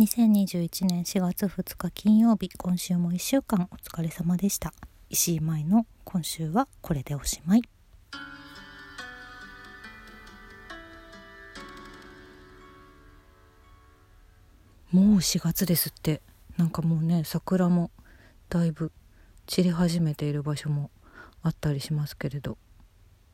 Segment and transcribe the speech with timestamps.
[0.00, 4.72] 2021年4月2日金曜日今週も1週間お疲れ様でした。
[5.10, 7.62] 石井舞の今週はこれでおしまい。
[14.90, 16.22] もう4月ですって。
[16.56, 17.90] なんかもうね桜も
[18.48, 18.92] だいぶ
[19.44, 20.90] 散り始めている場所も
[21.42, 22.56] あったりしますけれど。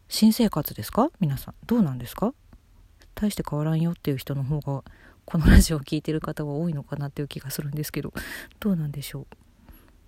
[0.09, 1.12] 新生活ですか？
[1.21, 1.55] 皆さん。
[1.64, 2.35] どうなんですか？
[3.14, 4.83] 大して変わらんよっていう人の方が
[5.27, 8.14] このラジオを聴いてる方は多いのかなっていう気がするんですけど
[8.60, 9.27] どうなんでしょう？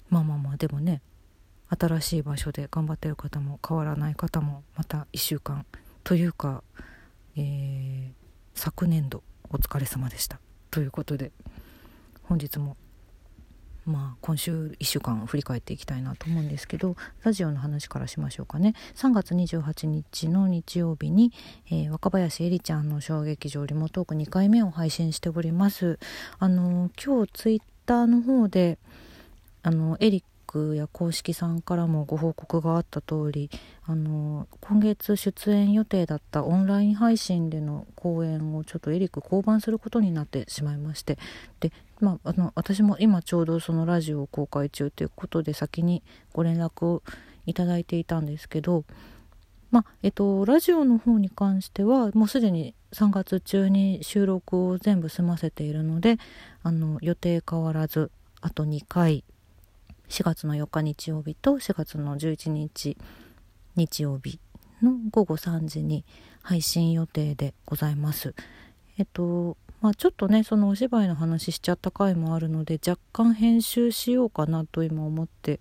[0.08, 1.02] まあまあまあでもね
[1.68, 5.66] 新しい場所で頑張ってる方も変わらない方もまた1週間
[6.02, 6.62] というか、
[7.36, 8.10] えー、
[8.54, 11.32] 昨年度お疲れ様でしたということで
[12.22, 12.76] 本日も
[13.88, 18.74] まあ今週1週間振り返っていきたいなと思うんですけどラジオの話からしましょうかね。
[18.94, 21.32] 3月28日の日曜日に、
[21.70, 25.98] えー、若林絵里ちゃんの小劇場リモートーク2回目を配信しております。
[26.38, 28.78] あの今日ツイッターの方で
[29.62, 33.50] あのエリックや公式さんからもご報告があった通り
[33.84, 41.18] あの今月出演予定だったオンライン配信での公演をちょっとエリック降板することになってしまいまして
[41.60, 41.70] で、
[42.00, 47.02] まあ、あの私も今ちょうどそのラジオを公開中ということで先にご連絡を
[47.46, 48.84] いただいていたんですけど
[49.70, 56.16] まあえっと、ラジオの方に関してはもうすでに3月中に収録を全部済ませているので
[56.62, 58.10] あの予定変わらず
[58.40, 59.24] あと2回
[60.08, 62.96] 4月の4日日曜日と4月の11日
[63.76, 64.40] 日曜日
[64.82, 66.04] の午後3時に
[66.40, 68.34] 配信予定でございます。
[68.96, 75.60] えっとまあ、ちょっとねそのお芝居の話しちゃった回もあるので若干編集しようかなと今思って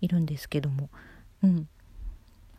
[0.00, 0.88] いるんですけども。
[1.42, 1.68] うん。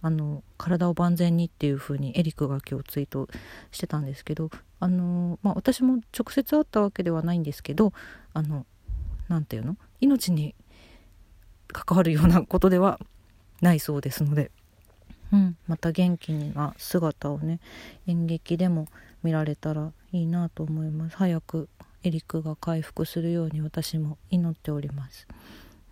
[0.03, 3.27] あの体を万全にっていう風にエリックが今日ツイート
[3.69, 7.93] してたんですけどあの、まあ、私も直接会ったわけではないんですけど
[8.33, 8.65] あの
[9.27, 9.77] 何て言うの？
[9.99, 10.55] 命に
[11.67, 12.99] 関わるようなことでは
[13.61, 14.49] ないそうですので、
[15.31, 17.59] うん、また元気な姿をね
[18.07, 18.87] 演劇でも
[19.23, 21.17] 見られたらいいなと思います。
[21.17, 21.69] 早く
[22.03, 25.27] エリックが回復するように私も祈っております。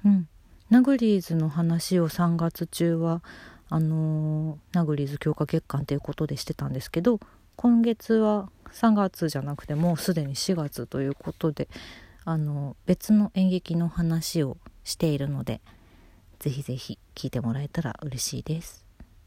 [0.05, 0.27] うん。
[0.69, 3.23] ナグリーズの話を3月中は
[3.69, 7.19] あのー、ナグリーズ強化月間ということでしてたんですけど
[7.55, 11.67] 今月は3月じゃなくてもうすでに4月ということで
[12.25, 15.61] あの別の演劇の話をしているので
[16.39, 18.85] ぜひぜひ聞いてもらえたら嬉しいです。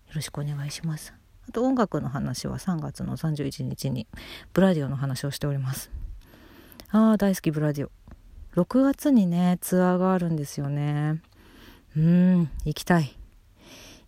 [0.09, 1.22] よろしくお願いします。
[1.53, 4.09] と音楽の話は3月の31日に
[4.53, 5.91] ブラディオの話をしております。
[6.91, 7.91] ああ大好きブラディオ。
[8.61, 11.23] 6月にねツアーがあるんですよね。
[11.97, 13.17] うん行きたい。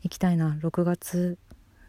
[0.03, 0.59] 行きたいな。
[0.61, 1.39] 6月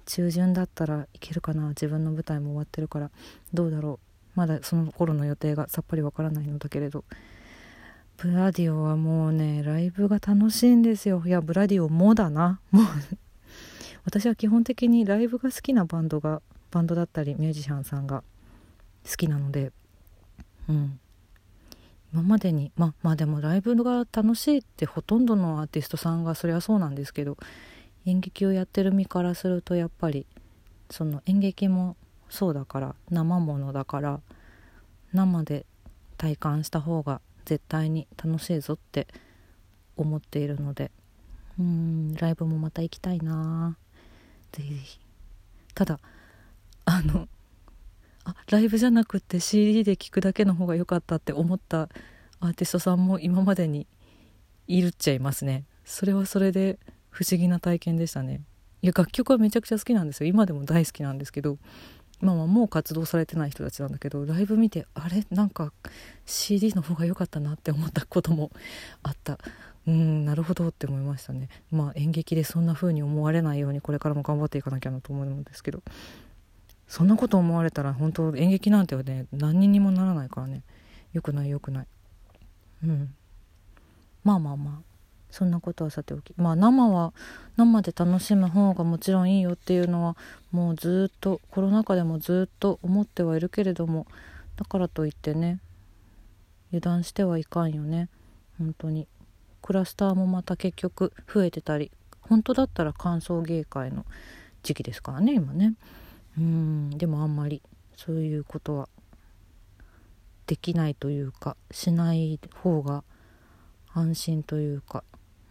[0.05, 1.69] 中旬だったらいけるかな。
[1.69, 3.11] 自分の舞台も終わってるから。
[3.53, 3.99] どうだろ
[4.35, 4.39] う。
[4.39, 7.03] まだその頃の予定がさっぱりわからないのだけれど。
[8.17, 11.21] ブラディオはもうねライブが楽しいんですよ。
[11.25, 12.61] いやブラディオもだな。
[12.71, 12.85] もう
[14.05, 18.23] 私は基本的にライブが好きなバンドがバンドだったりミュージシャンさんが
[19.09, 19.71] 好きなので
[20.69, 20.99] うん。
[22.13, 27.35] 今までにままあでもライブが楽しいってほとんどのアーティストさんがそれはそうなんですけど
[28.05, 30.25] 演劇をやってる身からするとやっぱり
[30.89, 31.97] その演劇も
[32.29, 34.21] そうだから生ものだから
[35.11, 35.65] 生で
[36.17, 39.07] 体感した方が絶対に楽しいぞって
[39.97, 40.91] 思っているので
[41.59, 43.77] うんライブもまた行きたいな
[44.55, 44.99] ぜひぜひ。
[45.73, 45.99] ただ
[46.85, 47.27] あの
[48.23, 51.89] あライブじゃなくて CD で聴くだけの方が良かったって思った
[52.39, 53.87] アーティストさんも今までに
[54.67, 55.65] いるっちゃいますね。
[55.83, 56.79] それはそれで
[57.09, 58.41] 不思議な体験でしたね。
[58.81, 60.29] いや楽曲はめちゃくちゃ好きなんですよ。
[60.29, 61.57] 今でも大好きなんですけど
[62.21, 65.25] まあ、もう活動されてない人たちなんだけどライブ見てあれ？
[65.31, 65.73] なんか
[66.25, 68.51] CD の方が良かったなって思ったことも
[69.03, 69.37] あった。
[69.87, 71.49] うんなるほどって思いましたね。
[71.71, 75.83] まあ演劇でそんな風に思われないようにこれからも頑張っていかなきゃなと思うんですけど。
[76.87, 80.61] そんなこと思われたら本当演劇なんてね何にもならないからね。
[81.13, 81.87] よくないよくない。
[82.83, 83.13] うん。
[84.23, 84.95] まあまあまあ。
[85.31, 86.33] そんなことはさておき。
[86.37, 87.13] まあ生は
[87.57, 90.15] 生で楽しむ方がもちろんいいよっていうのは
[90.51, 94.07] もうずっとコロナ禍でもずっと思ってはいるけれども
[94.55, 95.59] だからといってね
[96.69, 98.07] 油断してはいかんよね。
[98.57, 99.07] 本当に。
[99.65, 101.91] クラスターもまた結局増えてたり
[102.21, 104.05] 本当だったら歓送迎会の
[104.61, 105.73] 時期ですからね今ね。
[106.37, 107.63] うんでもあんまり
[107.95, 108.89] そういうことは
[110.45, 113.03] できないというかしない方が
[113.91, 115.03] 安心というか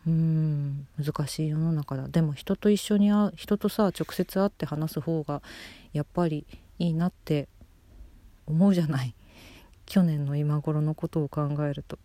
[0.06, 2.06] うん難しい世の中だ。
[2.06, 5.42] でも人と一緒に会う人とさ直接会って話す方が
[5.92, 6.46] やっぱり
[6.78, 7.48] いいなって
[8.46, 9.12] 思うじゃない。
[9.86, 11.98] 去年の今頃のことを考えると。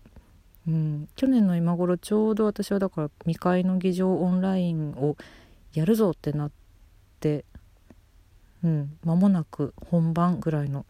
[0.67, 5.15] うん、去年の今頃ちょうど私はだから未開の議場オンラインを
[5.73, 6.51] やるぞってなっ
[7.19, 7.45] て
[8.63, 8.97] うん。
[9.03, 10.85] 間もなく本番ぐらいの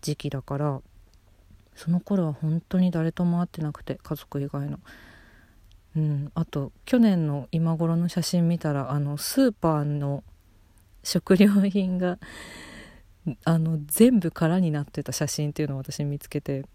[0.00, 0.80] 時期だから
[1.74, 4.78] その頃は本当に誰とも会ってなくて家族以外の。
[5.96, 10.22] うん、あと去年の今頃の写真見たらあのスーパーの
[11.02, 12.18] 食料品が
[13.44, 16.66] あの全部空になってた写真っていうのを私見つけて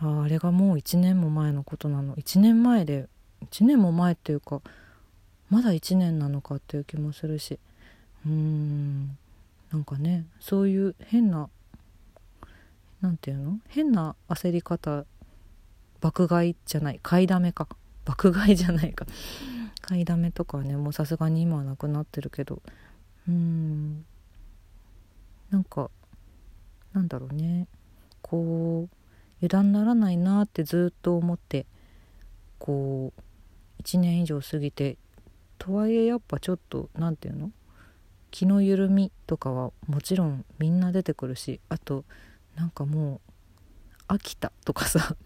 [0.00, 2.14] ああれがもう1年も前のことなの。
[2.16, 3.08] 1年前で
[3.50, 4.60] 1年も前っていうか
[5.50, 7.58] まだ1年なのかっていう気もするし。
[8.26, 9.16] うーん
[9.70, 11.48] なんかねそういう変な
[13.00, 13.58] 何て言うの？
[13.68, 15.04] 変な焦り方
[16.00, 17.00] 爆買いじゃない。
[17.02, 17.68] 買いだめか。
[18.04, 19.06] 爆買いじゃないか。
[19.80, 22.62] 買いだめとかねもうさすがに今はなくなってるけど。
[23.28, 24.04] うーん。
[25.50, 25.90] なんか
[26.92, 27.66] なんだろうね。
[28.22, 28.97] こう
[29.40, 31.66] 油断ならないなってずっと思って
[32.58, 34.96] こう1年以上過ぎて
[35.58, 37.50] とはいえやっぱちょっと何て言うの？
[38.30, 42.04] 気の緩みとかはもちろんみんな出てくるしあと
[42.56, 43.20] なんかも
[44.08, 45.16] う飽きたとかさ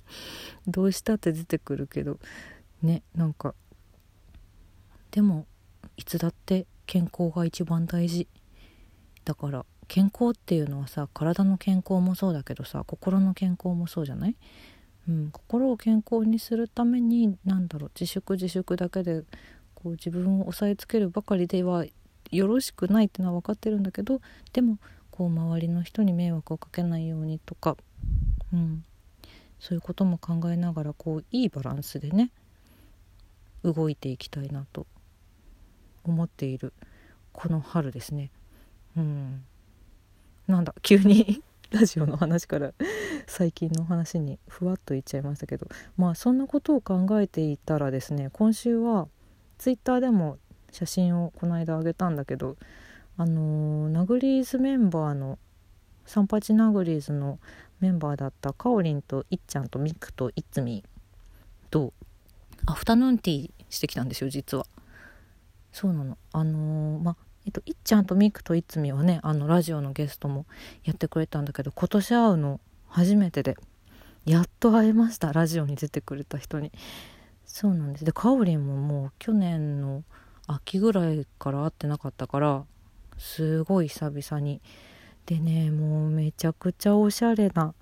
[0.66, 2.18] どうしたって出てくるけど
[2.82, 3.54] ねなんか
[5.10, 5.46] でも
[5.96, 8.28] いつだって健康が一番大事
[9.24, 14.36] だから健康っていうのはさ体の健康もそうだけどさ心の健康もそうじゃない、
[15.08, 19.24] うん、心を健康にするために何だろう自粛自粛だけで
[19.74, 21.84] こう自分を押さえつけるばかりでは
[22.30, 24.20] よろしくないってのは分かってるんだけど
[24.52, 24.78] でも
[25.10, 27.76] こう周りの人に迷惑をかけないようにとか、
[28.52, 28.84] うん、
[29.58, 32.30] そういうことも考えながらこういいバランスでね
[33.64, 34.86] 動いていきたいなと
[36.04, 36.72] 思っている
[37.32, 38.30] この春ですね。
[38.96, 39.44] うん。
[40.48, 42.72] なんだ急に ラジオの話から
[43.26, 45.68] 最近の話にふわっと言っちゃいましたけど
[45.98, 49.08] まあそんなことを考えていたらですね今週は
[49.58, 50.38] ツイッターでも
[50.72, 52.56] 写真をこの間あげたんだけど
[53.18, 55.38] あのー、ナグリーズメンバーの
[56.06, 57.38] サンパチナグリーズの
[57.80, 60.84] メンバーだったかおりんといっちゃんとミクといつみ
[61.70, 61.92] と
[62.66, 64.66] アフタヌーンティーしてきたんですよ実は。
[65.72, 67.16] そうなのあのー、ま
[67.48, 70.44] えっと、いっちゃんとミクといつみはねあのラジオのゲストも
[70.84, 73.56] やってくれたんだけど今年会うの初めてで
[74.26, 76.70] やっと会えましたラジオに出てくれた人に。
[77.46, 78.04] そうなんです。
[78.04, 80.04] でかおりんももう去年の
[80.46, 82.64] 秋ぐらいから会ってなかったから
[83.16, 84.60] すごい久々に。
[85.24, 87.72] でねもうめちゃくちゃおしゃれな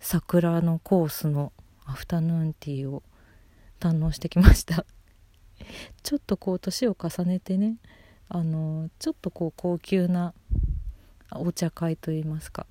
[0.00, 1.54] 桜のコースの
[1.86, 3.02] アフタヌーンティーを
[3.80, 4.84] 堪能してきました。
[6.02, 7.78] ちょっとこう年を重ねてね
[8.28, 10.34] あのちょっとこう高級な
[11.32, 12.66] お茶会といいますか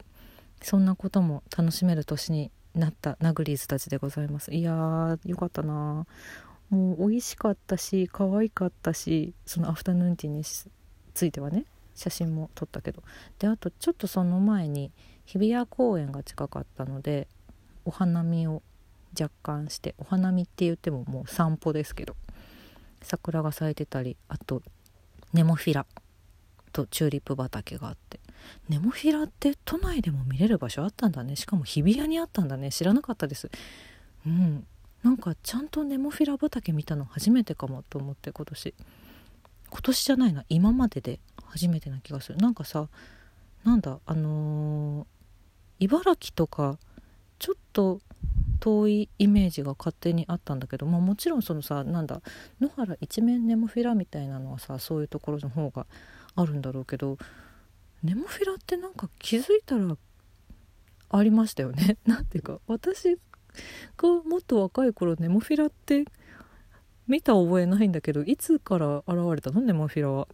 [0.61, 4.53] そんなことも楽しめる年になったナグリーズたちでございます。
[4.53, 6.05] いやーよかったな。
[6.69, 11.65] もう美味しかったし可愛かったしそのアフタヌーンティーについてはね
[11.95, 13.03] 写真も撮ったけど。
[13.39, 14.91] であとちょっとその前に
[15.25, 17.27] 日比谷公園が近かったので
[17.85, 18.61] お花見を
[19.19, 22.15] 若干してお花見って言ってももう散歩ですけど
[23.01, 24.61] 桜が咲いてたりあと
[25.33, 25.85] ネモフィラ
[26.71, 28.19] とチューリップ畑があって。
[28.69, 31.35] ネモフィラって都内でも見れる場所あったんだね。
[31.35, 32.71] しかも日比谷にあったんだね。
[32.71, 33.49] 知らなかったです。
[34.25, 34.65] うん。
[35.03, 38.73] なんかちゃんとネモフィラ畑見たの初めてかもと思って今年。
[39.69, 40.45] 今年じゃないな。
[40.49, 42.37] 今までで初めてな気がする。
[42.37, 42.87] なんかさ
[43.63, 45.05] なんだあのー、
[45.79, 46.77] 茨城とか
[47.39, 47.99] ちょっと
[48.59, 52.21] 遠いイメージが勝手にあったんだけど、まあ、もちろんそのさなんだ
[52.59, 55.85] 野原一面ネモフィラみたいなのはさそういうところの方が
[56.35, 57.17] あるんだろうけど
[58.03, 59.97] ネモフィラってなんか気づいたら
[61.09, 61.97] ありましたよね。
[62.05, 63.17] なんていうか私
[63.95, 66.05] がもっと若い頃ネモフィラって
[67.07, 69.61] 見た覚えないんだけどいつから現れたの？
[69.61, 70.27] ネモフィラは。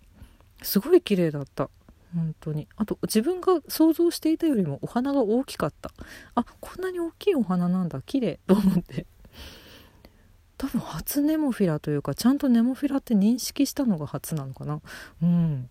[0.61, 1.69] すごい綺麗だった。
[2.13, 2.67] 本当に。
[2.75, 5.91] あと自分が想像していたよりもお花が大きかった。
[6.35, 8.01] あこんなに大きいお花なんだ。
[8.01, 8.39] 綺麗。
[8.47, 9.05] と思って。
[10.57, 14.81] 多分初ネモフィラというかちゃんとネモフィラって認識したのが初なのかな。
[15.21, 15.69] うん。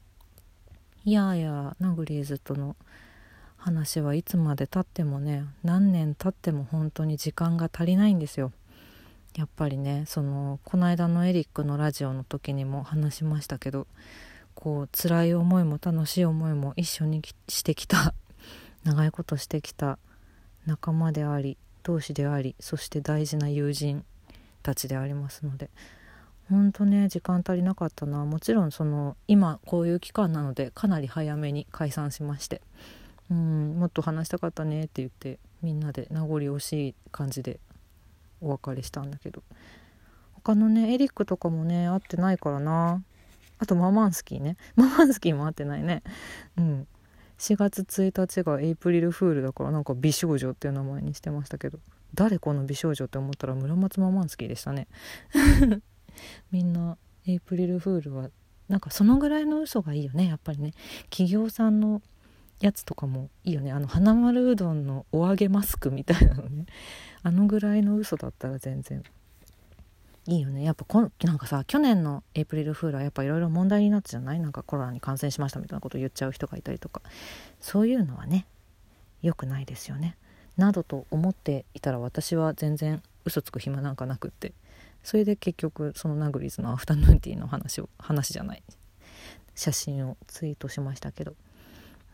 [1.04, 2.76] いやいやナグリーズとの
[3.56, 8.52] 話はいつまでたってもね何年経っても本当に時間が足りないんですよ。
[9.36, 13.86] やっぱりねそのこの間のエリックのラジオの時にも話しましたけど
[14.54, 18.14] こう辛い思いも楽しい思いも一緒にしてきた。
[18.84, 19.98] 長いことしてきた。
[20.66, 24.04] 仲間であり同志でありそして大事な友人
[24.62, 25.70] たちでありますので。
[26.48, 28.24] ほんとね時間足りなかったな。
[28.24, 32.62] もちろんその今こういう期間なのでかなり早めに解散しまして。
[33.30, 37.60] うんもっと話したかったねって言ってみんなで名残惜しい感じで
[38.42, 39.42] お別れしたんだけど。
[40.44, 43.02] 他のねエリックとかもね会ってないからな。
[43.58, 44.56] あとママンスキーね。
[44.76, 46.02] ママンスキーも会ってないね。
[46.56, 46.86] うん。
[47.38, 51.78] 4月1日がエイプリルフールだからなんか美少女っていう名前にしてましたけど。
[52.14, 54.86] 誰この美少女って思ったら村松ママンスキーでしたね。
[56.52, 58.30] みんなエイプリルフールは
[58.68, 60.26] なんかそのぐらいの嘘がいいよね。
[60.26, 60.72] やっぱりね。
[61.10, 62.02] 企業さんの
[62.60, 63.72] やつとかもいいよね。
[63.72, 66.66] あの花丸うどんのお揚げマスクみたいなのね。
[67.22, 69.02] あのぐらいの嘘だったら全然。
[70.26, 70.62] いいよね。
[70.62, 74.40] やっぱこなんかさ去年のエイプリルフールはやっぱいろいろ問題になったじゃない？
[74.40, 77.02] なんかコロナに感染しましたみたいなこと言っちゃう人がいたりとか。
[77.60, 78.46] そういうのはね
[79.20, 80.16] 良くないですよね。
[80.56, 84.52] などと思っていたら私は全然嘘つく暇なんかなくって。
[85.02, 88.62] それで結局そのナグリーズのアフタヌーンティーの話を話じゃない。
[89.56, 91.34] 写真をツイートしましたけど。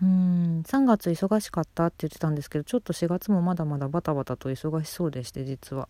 [0.00, 5.88] うーん3月忙しかったって言ってたんですけどちょっと4月もまだまだバタバタと忙しそうでして実は。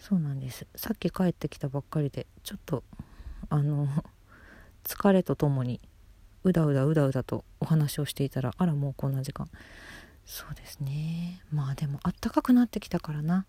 [0.00, 0.66] そうなんです。
[0.74, 2.82] さっき帰ってきたばっかりでちょっと
[3.50, 3.86] あの
[4.82, 5.78] 疲れとともに
[6.42, 9.48] うだうだうだうだとお話をしていたらあらもうこんな時間。
[10.24, 11.42] そうですね。
[11.52, 13.46] まあでもあったかくなってきたからな。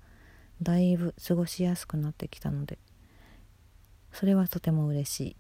[0.62, 2.78] だいぶ過ごしやすくなってきたので。
[4.12, 5.36] それはとても嬉しい。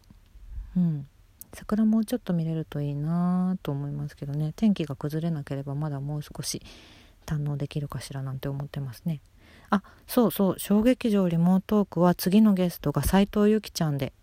[0.77, 1.07] うん。
[1.53, 4.53] 桜もうちょっと見れるといいなと思いますけどね。
[4.55, 6.61] 天気が崩れなければまだもう少し
[7.25, 9.19] 堪能できるかしらなんて思ってますね。
[9.71, 10.59] あそうそう。
[10.59, 14.13] 小劇場リモートークは次のゲストが斉藤由貴ちゃんで。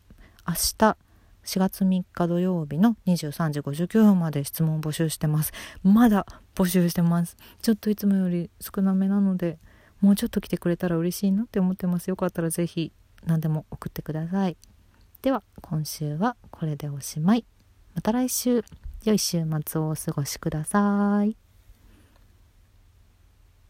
[0.46, 0.96] 明日
[1.44, 5.52] 4月3日土曜日の23時59分まで質問募集してます。
[5.82, 7.36] まだ募集してます。
[7.62, 9.58] ちょっといつもより少なめなので
[10.00, 12.08] もうちょっと来てくれたら嬉しいなって思ってます。
[12.08, 12.92] よかったら是非
[13.24, 14.56] 何でも送ってください。
[15.22, 17.44] では今週はこれでおしまい。
[17.94, 18.62] また来週。
[19.04, 21.47] 良い週末をお過ごしください。